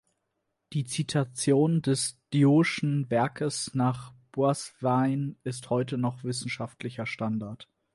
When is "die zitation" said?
0.73-1.83